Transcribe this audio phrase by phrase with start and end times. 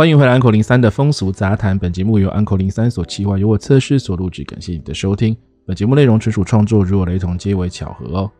[0.00, 1.78] 欢迎回来，Uncle 零三的风俗杂谈。
[1.78, 4.42] 本节目由 Uncle 零三所企划，由我测试所录制。
[4.44, 5.36] 感谢你的收听。
[5.66, 8.30] 本节目内容纯属创作，如有雷同，皆为巧合哦。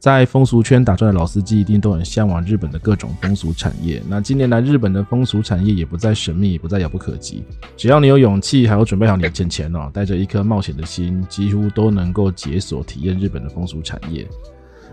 [0.00, 4.02] 在风俗圈打转的老司机，一定都很向往日本的各种风俗产业。
[4.08, 7.44] 那近年来，日本的风俗产业也不再神秘，也不再遥不可及。
[7.76, 14.26] 只要你有勇气，还有准备好你的钱钱哦，带着一颗冒险的心，几乎都能够解锁体验日本的风俗产业。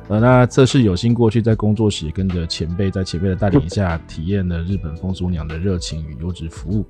[0.10, 6.86] 呃，那这是有幸过去在工作时跟着前辈，在前辈的带领下，体验了日本风俗娘的热情与优质服务。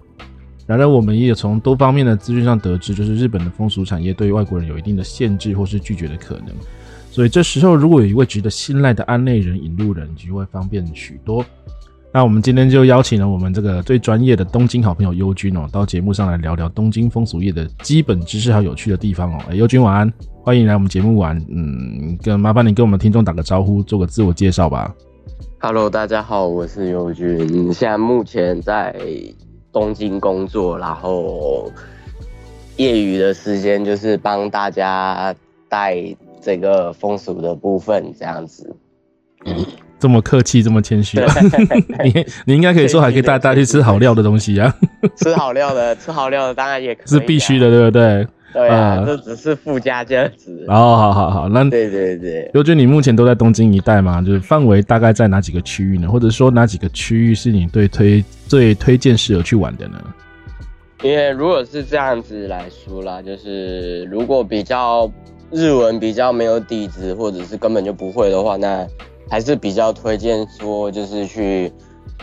[0.65, 6.47] 然而，我们也从多方面的资讯上得知，就是日本的风俗产业对外国人有一定的限制或是拒绝的可能。
[7.11, 11.45] 所以这时候，如果有一位值得信赖的案内人、引路人，就会方便许多。
[12.11, 19.41] 那我们今天就邀请了我们这个最专业的东京好朋友优君哦，到节目上来聊聊东京风俗业的基本知识还有有趣的地方哦。
[19.49, 20.11] 哎，优君晚安。
[20.45, 24.93] 欢迎来我们节目玩，嗯，跟麻烦你跟我们听众打个招呼，做个自我介绍吧。
[25.59, 28.93] Hello，大家好，我是优君，现在目前在
[29.71, 31.71] 东京工作，然后
[32.75, 35.33] 业余的时间就是帮大家
[35.69, 35.95] 带
[36.41, 38.75] 这个风俗的部分，这样子。
[39.97, 41.17] 这么客气，这么谦虚，
[42.03, 44.75] 你你应该可以说还可以带大家去吃好料的东西啊。
[45.15, 48.27] 吃好料的，吃好料的当然也可以，是必须的，对不对？
[48.53, 50.63] 对啊，这只是附加价值。
[50.67, 54.21] 哦，好好好，那对对对，尤俊，你目前都在东京一带吗？
[54.21, 56.07] 就是范围大概在哪几个区域呢？
[56.07, 59.97] 或者说哪几个区域是你对推最推荐适合去玩的呢？
[61.01, 65.11] 因为如果是这样子来说啦，就是如果比较
[65.49, 68.87] 日文比较没有底子，或者是根本就不会的话，那
[69.29, 71.71] 还是比较推荐说，就是去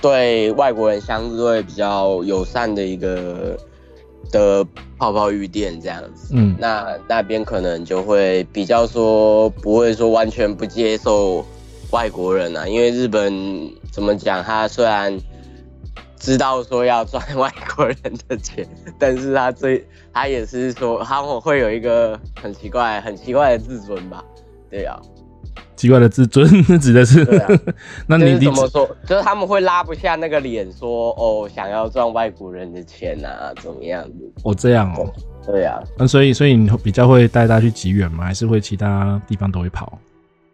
[0.01, 3.59] 对外国人相对比较友善的一个。
[4.31, 4.65] 的
[4.99, 11.45] 泡泡浴店这样子，嗯，那那边可能就会比较说不会说完全不接受
[11.91, 13.33] 外国人啊，因为日本
[13.91, 15.19] 怎么讲，他虽然
[16.19, 17.97] 知道说要赚外国人
[18.29, 24.25] 的钱，但是他最他也是说他会有一个很奇怪很奇怪的自尊吧，
[24.71, 25.01] 对啊。
[25.81, 26.47] 奇怪的自尊，
[26.79, 27.23] 指的是？
[27.39, 27.49] 啊、
[28.07, 28.87] 那你怎么说？
[29.07, 34.31] 就是他们会拉不下那个脸，说哦，想要赚外国人的钱啊，怎么样子？
[34.45, 35.11] 哦，这样哦。
[35.47, 35.83] 对啊。
[35.97, 38.25] 那所以，所以你比较会带大家去极远吗？
[38.25, 39.99] 还是会其他地方都会跑？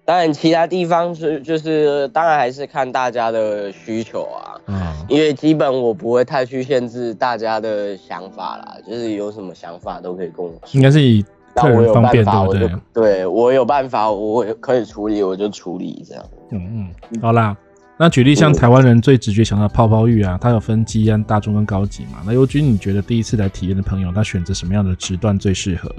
[0.04, 4.54] 当然，其他地方是就是，当然还是看大家的需求啊。
[4.68, 4.94] 嗯。
[5.08, 10.60] 因为基本我不会太去限制大家的想法啦，就是有什么想法都可以跟我说。
[10.70, 11.24] 应该是以。
[11.56, 16.22] 那我有办法，我就对我有办法，我可以处理，我就处理这样。
[16.50, 17.56] 嗯嗯，好啦，
[17.96, 22.18] 那举例像台湾人最直觉想到泡泡浴啊，它有分基安、大众跟高级嘛。
[22.26, 25.90] 那尤君，你觉得第一次来体验的朋友，他选择什么样的时段最适合？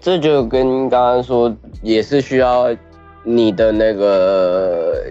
[0.00, 2.66] 这就跟刚刚说，也是需要
[3.22, 5.04] 你的那个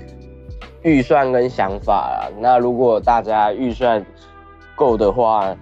[0.84, 2.28] 预算跟想法啊。
[2.42, 4.06] 那如果大家预算
[4.76, 5.56] 够的话。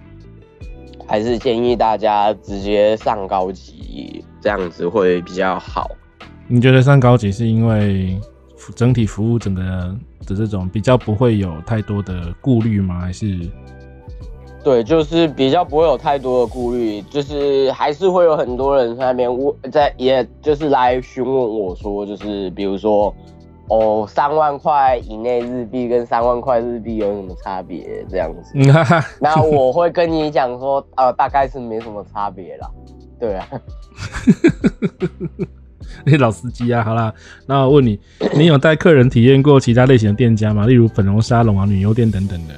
[1.06, 5.90] 还是建议大家直接上高级，这样子会比较好。
[6.48, 8.20] 你觉得上高级是因为
[8.74, 9.62] 整体服务整个
[10.26, 13.00] 的这种比较不会有太多的顾虑吗？
[13.00, 13.38] 还是？
[14.62, 23.14] 对，就是比较不会有太多的顾虑，就是还是会有很多人在那边问，在也就是来询问我说，就是比如说。
[23.68, 28.04] 哦，三万块以内日币跟三万块日币有什么差别？
[28.10, 28.52] 这样子，
[29.18, 32.70] 那我会跟你讲说， 呃，大概是没什么差别啦。
[33.18, 33.48] 对啊，
[36.04, 37.14] 那 老司机啊，好啦，
[37.46, 37.98] 那我问你，
[38.36, 40.66] 你有带客人体验过其他类型的店家吗？
[40.66, 42.54] 例如粉红沙龙啊、女优店等等的。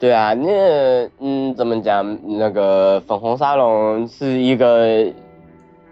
[0.00, 2.18] 对啊，那嗯，怎么讲？
[2.38, 5.06] 那个粉红沙龙是一个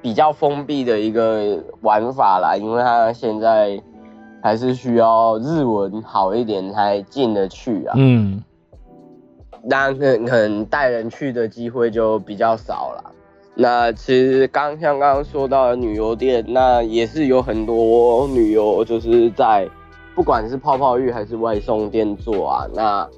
[0.01, 3.79] 比较封闭的一个玩法啦，因为它现在。
[4.47, 7.95] 还是需要日文好一点才进得去啊。
[7.97, 8.41] 嗯，
[9.65, 13.11] 那可可能带人去的机会就比较少了。
[13.57, 19.69] 那其实刚像刚刚说到的旅游店，那也是有很多旅游就是在
[20.15, 23.09] 不管是泡泡浴还是外送店做啊，那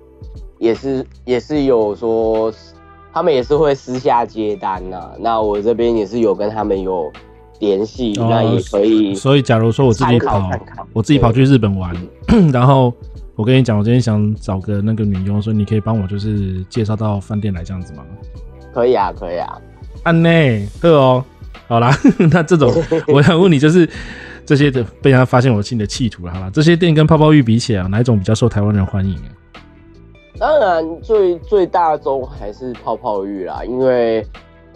[0.56, 2.50] 也是也是有说
[3.12, 5.12] 他们也是会私下接单呐、啊。
[5.18, 7.12] 那我这边也是有跟他们有。
[7.60, 10.50] 联系那也可以，所以假如说我自己跑，
[10.92, 11.94] 我自己跑去日本玩，
[12.52, 12.92] 然后
[13.34, 18.04] 我跟你讲，我今天想找个那个女佣，所以你可以帮我就是介绍到饭店来这样子吗？
[18.72, 19.58] 可以啊，可以啊。
[20.04, 21.24] 安内，对哦，
[21.66, 21.90] 好啦，
[22.30, 22.72] 那这种
[23.08, 23.88] 我想问你，就是
[24.46, 29.28] 这些的被人家发现我新的企图了，好啦，这些店跟泡泡浴比起来，哪一种比较受台湾人欢迎啊？
[30.38, 34.24] 当然最最大宗还是泡泡浴啦，因为。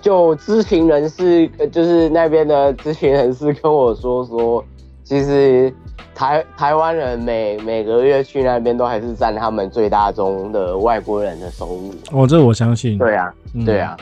[0.03, 4.63] 就知情人士，就是那边的知情人士跟我说说，
[5.05, 5.73] 其实
[6.15, 11.95] 台台湾人每每个月去那边都还是占他们最大宗的外国人的收入。
[12.11, 12.99] 哦，这我相信。
[12.99, 13.97] 对啊，嗯、对啊。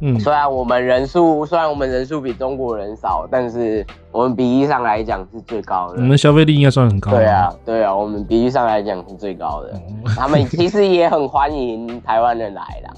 [0.00, 5.96] 嗯，虽然我们人数虽然我们人数比中国人少，但是我们比例上来讲是最高的。
[5.98, 7.12] 我们消费力应该算很高。
[7.12, 9.72] 对啊，对啊，我们比例上来讲是最高的。
[9.74, 12.92] 嗯、他们其实也很欢迎台湾人来啦，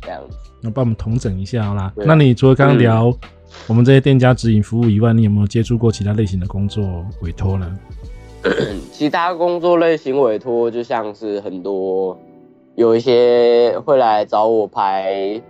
[0.00, 0.36] 这样子。
[0.66, 1.92] 那帮我们统整一下好啦。
[1.96, 3.12] 那你除了刚刚聊
[3.68, 6.84] 我们这些店家指引服务以外，你有没有接触过其他类型的工作
[7.22, 7.78] 委托呢？
[8.92, 12.18] 其他工作类型委托就像是很多
[12.74, 15.40] 有一些会来找我拍。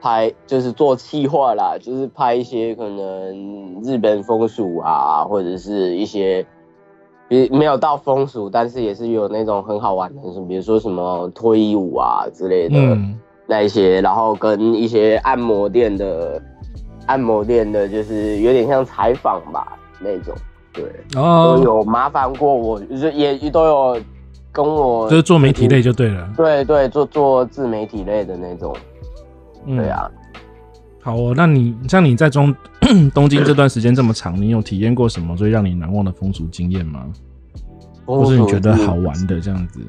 [0.00, 6.46] 拍就是做企划啦，就是拍一些可能日本风俗啊，或者是一些
[7.26, 12.78] 比没有到风俗，但是也是有那种很好玩的，什么比如说什么脱衣舞啊之类的
[13.48, 16.40] 那一些，嗯、然后跟一些按摩店的
[17.06, 20.34] 按摩店的，就是有点像采访吧那种，
[20.72, 20.84] 对，
[21.16, 24.00] 哦、都有麻烦过我，就也都有
[24.52, 28.76] 跟我就是做媒体类就对了，对对，做做自媒体类的那种。
[29.66, 30.10] 对啊，
[31.00, 31.32] 好哦。
[31.36, 32.54] 那你像你在中
[33.12, 37.06] 东京这段时间这么长，你有体验过什么最让你难忘的风俗经验吗？
[38.06, 39.80] 或是你觉得好玩的这样子？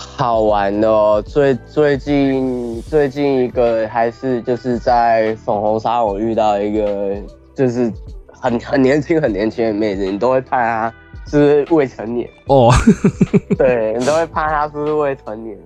[0.00, 7.14] 好玩的哦，最最近最近一个还是就是在粉红沙我遇到一个
[7.54, 7.92] 就是
[8.32, 10.94] 很很年轻很年轻的妹子，你都会怕她
[11.26, 12.70] 是未成年哦。
[13.58, 15.56] 对，你都会怕她是未成年？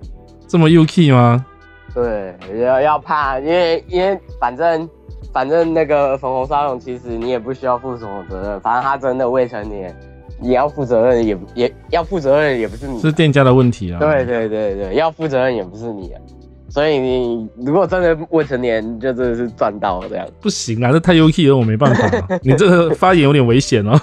[0.47, 1.45] 这么 UK 吗？
[1.93, 4.87] 对，要要怕，因为因为反正
[5.31, 9.95] 反正那个粉红沙龙，其实你也不需要负什么责任，反正他真的未成年，
[10.39, 13.99] 你要负责任也也要负责任也不是你，是店家的问题啊。
[13.99, 16.21] 对对对对，要负责任也不是你啊，
[16.69, 20.27] 所以你如果真的未成年，就真的是赚到了这样。
[20.41, 23.97] 不行啊，这太 UK 了，我没办法， 你这个发言有点危险哦，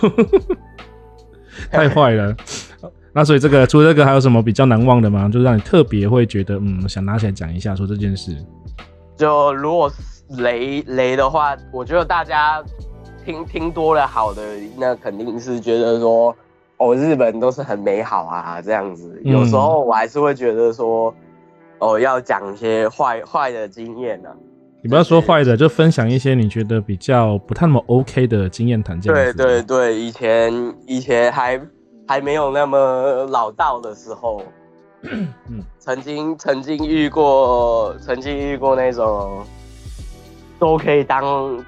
[1.71, 2.35] 太坏了。
[3.15, 5.29] 那所以这个除了这个还有什么比较难忘的吗？
[5.29, 8.35] 就是让你特别会觉得嗯，想拿起来讲一下说这件事。
[9.19, 9.93] 就如果
[10.39, 12.65] 雷雷的话，我觉得大家
[13.25, 14.43] 听听多了好的，
[14.77, 16.35] 那肯定是觉得说
[16.77, 19.21] 哦，日本都是很美好啊这样子。
[19.25, 21.15] 有时候我还是会觉得说
[21.79, 24.37] 哦，要讲一些坏坏的经验呢、啊。
[24.83, 29.01] 你不要说坏的，就分享一些你觉得比较不太那么 OK 的经验谈。
[29.01, 31.61] 对对对，以前以前还。
[32.05, 34.43] 还没有那么老道的时候，
[35.03, 39.45] 嗯，曾经曾经遇过，曾经遇过那种
[40.63, 41.25] 都可以当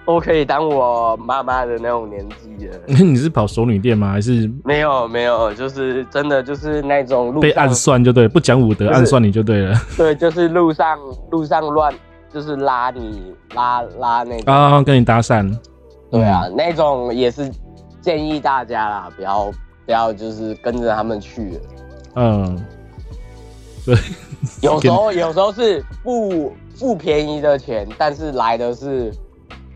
[0.06, 2.78] 都可以当我妈妈的那种年纪的。
[2.86, 4.12] 你是跑熟女店吗？
[4.12, 9.74] 还是没有没有，就是真的就是那种路被暗算就对，不讲武德暗算你就对了。
[9.98, 10.96] 对，就是路上
[11.32, 11.92] 路上乱，
[12.32, 15.52] 就是拉你拉拉那种啊，跟你搭讪。
[16.08, 17.50] 对啊，嗯、那种也是
[18.00, 19.50] 建议大家啦，不要。
[19.86, 21.60] 不要就是跟着他们去了，
[22.14, 22.64] 嗯，
[23.84, 23.96] 对，
[24.62, 29.12] 有时候有时候是不不便宜的钱，但是来的是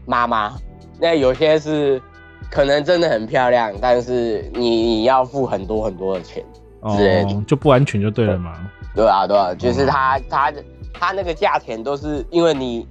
[0.06, 0.54] 妈妈。
[1.00, 2.02] 那有些是
[2.50, 6.44] 可能真的很漂亮，但是你你要付很多很多的钱，
[6.80, 8.52] 哦，就不安全就对了嘛。
[8.96, 10.52] 对啊，对啊，就是他他
[10.92, 12.84] 他那个价钱都是因为你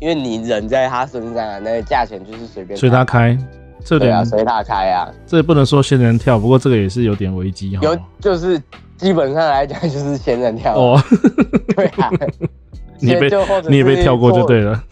[0.00, 3.38] 因为你人在他身上啊，那个价钱就是随便随他开。
[3.86, 7.82] 这对啊，随他开啊，这也不能说仙人跳，不过这个也是有点危机哈。
[7.84, 8.60] 有，就是
[8.96, 11.00] 基本上来讲就是仙人跳哦。
[11.76, 12.10] 对啊，
[12.98, 13.30] 你被
[13.68, 14.82] 你也被跳过就对了。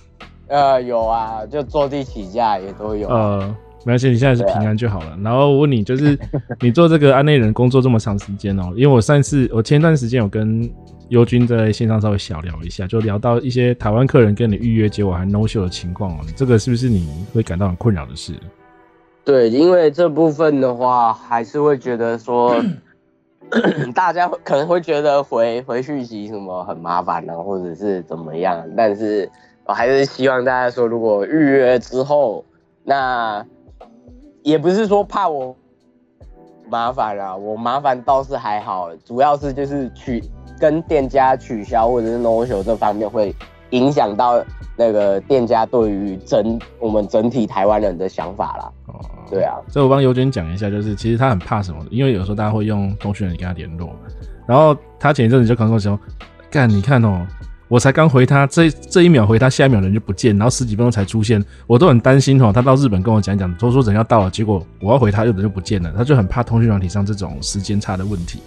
[0.47, 3.09] 呃，有啊，就坐地起价也都有。
[3.09, 3.41] 呃，
[3.85, 5.07] 没关系，你现在是平安就好了。
[5.07, 6.17] 啊、然后我问你，就是
[6.61, 10.71] 你做这个安内人工作这么长时间哦，因为我上次我前段时间有跟
[11.09, 18.33] 尤军在线上稍微小聊一下，就聊到一些台湾客人跟你预约结果还 no show 的情况哦，这个是不是你会感到很困扰的事？
[19.25, 22.55] 对，因为这部分的话，还是会觉得说，
[23.95, 28.63] 大家可能会觉得回回讯息什么很麻烦啊，或者是怎么样。
[28.77, 29.31] 但是
[29.65, 32.45] 我还是希望大家说，如果预约之后，
[32.83, 33.43] 那
[34.43, 35.57] 也不是说怕我
[36.69, 40.23] 麻烦啊，我麻烦倒是还好，主要是就是取
[40.61, 43.35] 跟店家取消或者是 no show 这方面会
[43.71, 44.45] 影响到
[44.77, 48.71] 那个店家对于整我们整体台湾人的想法啦。
[49.31, 53.95] 对啊，所以我帮尤娟讲一下，就是其实他很怕什么，因为有时候大家会用通讯人跟他联络，
[54.47, 55.99] 然后他前一阵子就跟我说，
[56.51, 57.27] 干，你看哦，
[57.69, 68.41] 我才刚回他，这这一秒回他，下一秒人就不见，然后十几分钟才出现，我都很担心哦，他到日本跟我讲讲，都说人要到了，结果我要回他，日本就不见了，他就很怕通讯软体上这种时间差的问题，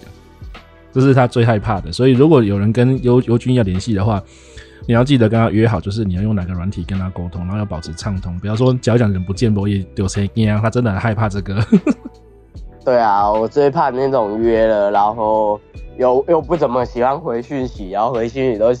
[0.92, 1.92] 这是他最害怕的。
[1.92, 4.22] 所以如果有人跟尤尤君要联系的话，
[4.88, 10.58] 你要记得跟他约好，就是你要用哪个软体跟他沟通，然后要保持畅通，不要说讲讲人不见，我也丢谁惊啊？
[10.62, 11.62] 他真的很害怕这个。
[12.86, 15.60] 对啊，我最怕那种约了，然后
[15.98, 18.72] 又又不怎么喜欢回讯息，然后回讯息都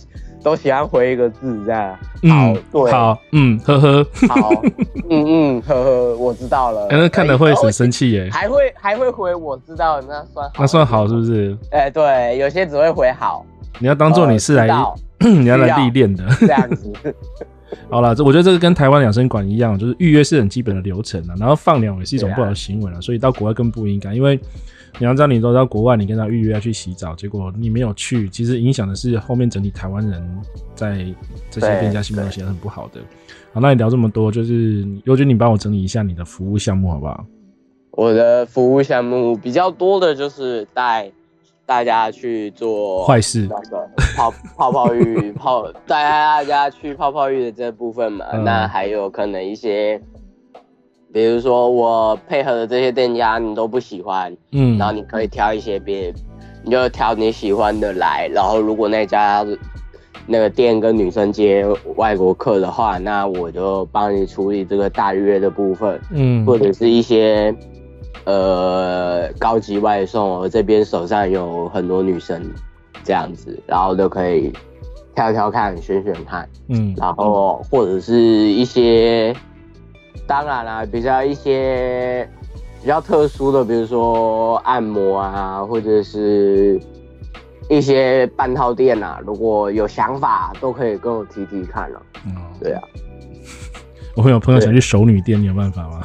[0.42, 1.98] 都喜欢回一个字这样。
[2.22, 4.50] 嗯，好，对，好，嗯，呵呵，好，
[5.10, 5.26] 嗯
[5.58, 6.86] 嗯，呵呵，我知道了。
[6.90, 8.30] 那看了会很生气耶。
[8.32, 11.54] 还会还会回我知道，那算好，那算好是不是？
[11.70, 13.44] 哎、欸，对，有些只会回好。
[13.78, 16.92] 你要当做你是来，呃、你要来历练的这样子。
[17.90, 24.14] 好了，这我觉得这个跟台湾养生馆一样，就是预约是很基本的流程了，然后放鸟也是一种不好的行为了，啊、所以到国外更不应该。
[24.14, 24.40] 因为
[24.98, 30.40] 你要知道，你都到国外，你跟他预约要去洗澡，结果你没有去，其实影响的是后面整体台湾人
[30.74, 31.04] 在
[31.50, 33.00] 这些店家心目中显得很不好的。
[33.52, 37.26] 好，那你聊这么多，就是尤君，你帮我整理一下你的服务项目好不好？
[37.90, 41.12] 我的服务项目比较多的就是带。
[41.68, 43.46] 大家去做坏事，
[44.16, 48.24] 泡泡泡浴，泡带大家去泡泡浴的这部分嘛。
[48.32, 50.00] 嗯、那还有可能一些，
[51.12, 56.10] 比如说我配合的这些店家你都不喜欢，嗯，然后你可以挑一些别，
[56.64, 58.26] 你就挑你喜欢的来。
[58.32, 59.46] 然后如果那家
[60.26, 67.54] 那个店跟女生接外国客的话，那我就帮你处理这个大约的部分，嗯，或者是一些。
[68.24, 72.42] 呃，高级外送，我这边手上有很多女生，
[73.02, 74.52] 这样子，然后都可以
[75.14, 79.34] 挑挑看，选选看，嗯，然后或者是一些，
[80.26, 82.28] 当然啦，比较一些
[82.82, 86.78] 比较特殊的，比如说按摩啊，或者是
[87.70, 92.02] 一些半套店啊，如果有想法，都可以跟我提提看了。
[92.26, 92.82] 嗯，对啊，
[94.14, 96.02] 我会有朋友想去熟女店，你有办法吗？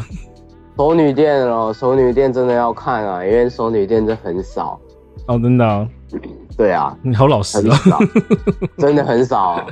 [0.76, 4.80] 熟女店哦，熟女店真的要看啊，因为熟女店真很少。
[5.28, 5.88] 哦，真的、啊。
[6.56, 7.78] 对啊，你好老实啊，
[8.78, 9.66] 真的很少，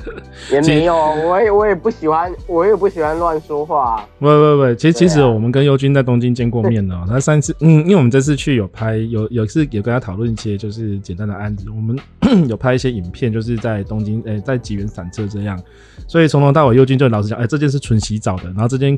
[0.51, 4.03] 也没有，我也我也不喜欢，我也不喜欢乱说话。
[4.17, 11.95] 不不不，其实、啊、其实我们跟优君在东京见过面呢，他上次嗯，因为我们这次去有拍有有次有跟他讨论一些就是简单的案子，我们
[12.49, 15.61] 有拍一些影片，就是在东京诶、欸，在吉原散策这样，
[16.07, 18.97] 所以从头到尾优君就老实讲，哎、欸，这件是纯洗澡的，然后这件。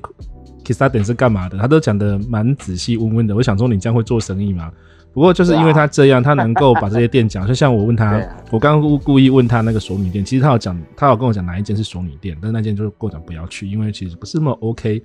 [0.63, 1.57] Kiss 他点是干嘛的？
[1.57, 3.35] 他都讲得蛮仔细温温的。
[3.35, 4.71] 我想说，你这样会做生意吗？
[5.13, 7.45] 不过就是因为他这样，他能够把这些店讲。
[7.45, 15.03] 就像我问他，我刚刚故故意问他那个索女店，其实他有讲，他有跟我讲哪一间是索女店，但是那间就是跟我讲不要去，因为其实不是那么 OK。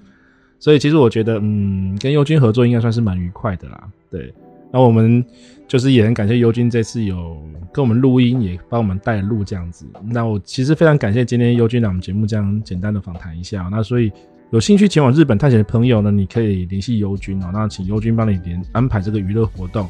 [0.58, 3.86] 所以其实我觉得，嗯，跟优君合作应该算是蛮愉快的啦。
[4.10, 4.32] 对，
[4.72, 5.22] 那我们
[5.66, 7.36] 就是也很感谢优君这次有
[7.70, 9.84] 跟我们录音，也帮我们带路这样子。
[10.04, 13.68] 那我其实非常感谢今天优君来我们节目这样简单的访谈一下。
[13.70, 14.10] 那所以。
[14.50, 17.50] 有兴趣前往日本探险的朋友呢，你可以联系优君哦。
[17.52, 19.86] 那请优君帮你连安排这个娱乐活动。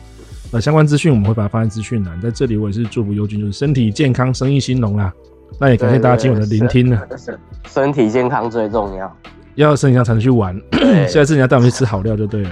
[0.51, 2.21] 呃，相关资讯我们会把它放在资讯栏。
[2.21, 5.13] 在这里，我也是祝福优君就是身体健康，生意兴隆啦。
[5.61, 7.01] 那也感谢大家今晚的聆听呢。
[7.69, 9.17] 身体健康最重要，
[9.55, 10.61] 要身体健康才能去玩。
[11.09, 12.51] 下次你要带我们去吃好料就对了。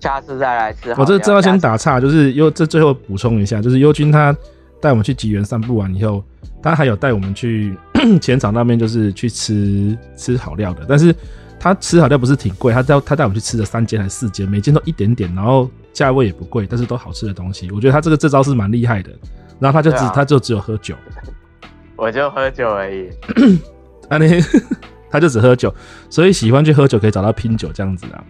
[0.00, 0.94] 下次再来吃。
[0.96, 4.34] 我这这要先打岔，就是又这最后补充一下，就是优君他
[4.80, 6.22] 带我们去吉原散步完以后，
[6.62, 7.76] 他还有带我们去。
[8.20, 11.12] 前场那边就是去吃吃好料的，但是
[11.58, 17.68] 他吃好料不是挺贵，他带他带我们去吃了三间还是四间，每间都一点点，然后价位也不贵，但是都好吃的东西。
[17.72, 19.10] 我觉得他这个这招是蛮厉害的。
[19.58, 20.94] 然后他就只、啊、他就只有喝酒，
[21.96, 23.08] 我就喝酒而已。
[24.08, 24.38] 啊，你
[25.10, 25.74] 他就只喝酒，
[26.10, 28.22] 所以喜欢去喝酒可以找到拼酒这样子啊。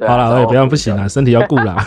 [0.00, 1.82] 啊好了，我也不要不行了，身体要顾啦。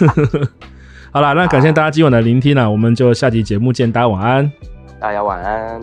[1.15, 4.51] 好了，那感谢大家今晚的聆听了，我们就下期节目见，大家晚安。
[4.99, 5.81] 大家晚安。